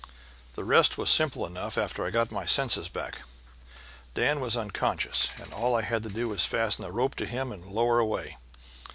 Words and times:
"The 0.53 0.63
rest 0.63 0.97
was 0.97 1.11
simple 1.11 1.45
enough 1.45 1.77
after 1.77 2.03
I 2.03 2.09
got 2.09 2.31
my 2.31 2.43
senses 2.43 2.89
back. 2.89 3.21
Dan 4.15 4.39
was 4.39 4.57
unconscious, 4.57 5.29
and 5.39 5.53
all 5.53 5.75
I 5.75 5.83
had 5.83 6.01
to 6.01 6.09
do 6.09 6.27
was 6.29 6.43
fasten 6.43 6.83
a 6.85 6.91
rope 6.91 7.13
to 7.17 7.27
him 7.27 7.51
and 7.51 7.63
lower 7.67 7.99
away. 7.99 8.37